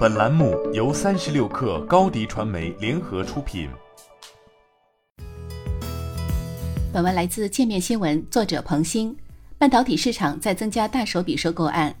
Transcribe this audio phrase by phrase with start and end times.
[0.00, 3.68] 本栏目由三十六氪高低传媒联合出品。
[6.90, 9.14] 本文来自界面新闻，作者彭鑫。
[9.58, 11.94] 半导体市场在增加大手笔收购案。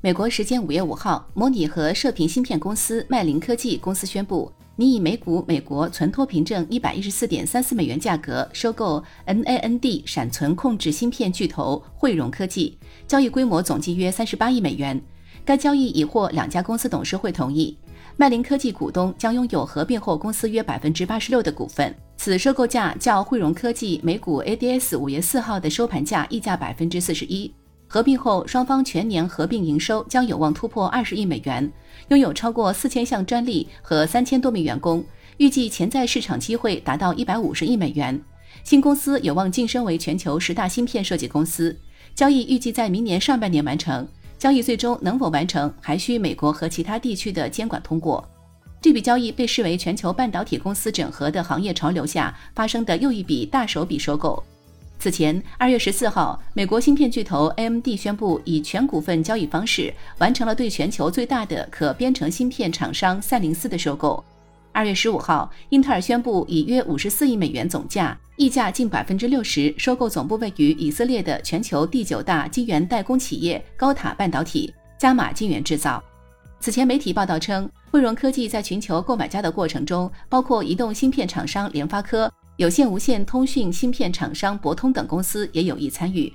[0.00, 12.78] 美国时间五月五号，模拟和射频芯片公司麦林科技公司宣布，拟以每股美国存托凭证一百一十四点三四美元价格收购 NAND 闪存控制芯片巨头汇荣科技，
[13.08, 15.02] 交易规模总计约三十八亿美元。
[15.44, 17.76] 该交易已获两家公司董事会同意，
[18.16, 21.94] 麦林科技股东将拥有合并后公司约百分之八十六的股份。
[22.16, 27.52] 此收购价较汇荣科技每股 ADS 五月四号的收盘价溢价百分之四十一。
[27.88, 31.70] 合并后，双方全年合并营收将有望突破二十亿美元，
[32.08, 35.04] 拥有超过四千项专利和三千多名员工，
[35.38, 38.18] 预计潜在市场机会达到一百五十亿美元。
[38.64, 41.76] 新公司有望晋升为全球十大芯片设计公司。
[42.14, 44.06] 交易预计在明年上半年完成。
[44.42, 48.28] 交易最终能否完成，还需美国和其他地区的监管通过。
[48.80, 54.42] 这笔交易被视为全球半导体公司整合的行业潮流下发生的又一笔大手笔收购。
[54.98, 64.24] 此前，二月十四号，美国芯片巨头 AMD 宣布以全股份交易方式完成了对全球最大的可编程芯片厂商赛灵思的收购。
[64.72, 76.02] 二月十五号，英特尔宣布以约五十四亿美元总价，溢价近百分之六十，收购总部位于以色列的全球第九大晶圆代工企业高塔半导体，加码晶圆制造。
[76.58, 86.32] 此前媒体报道称，汇荣科技在寻求购买家的过程中，包括移动芯片厂商联发科、有线无线通讯芯片厂商博通等公司也有意参与。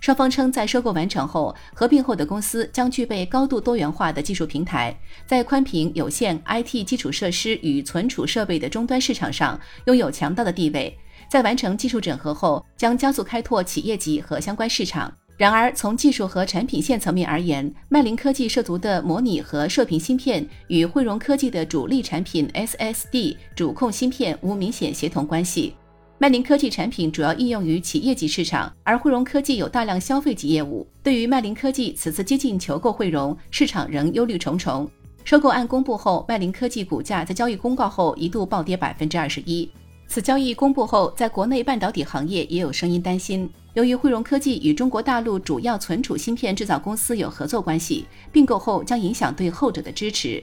[0.00, 4.96] 双方称，在收购完成后，合并后的公司将具备高度多元化的技术平台，
[5.26, 10.96] 在宽频、有线、IT 基础设施与存储设备的终端市场上拥有强大的地位。
[11.28, 15.12] 在完成技术整合后，将加速开拓企业级和相关市场。
[15.36, 25.74] 然而，从技术和产品线层面而言，麦林科技涉足的模拟和射频芯片与汇荣科技的主力产品 SSD 主控芯片无明显协同关系。
[26.24, 30.86] 麦林科技产品主要应用于企业级市场，而汇荣科技有大量消费级业务。
[31.02, 34.90] 对于麦林科技此次接近求购汇荣，市场仍忧虑重重。
[35.22, 39.70] 收购案公布后，麦林科技股价在交易公告后一度暴跌百分之二十一。
[40.08, 50.42] 此交易公布后，在国内半导体行业也有声音担心，由于汇荣科技与中国大陆主要存储芯片制造公司有合作关系，并购后将影响对后者的支持。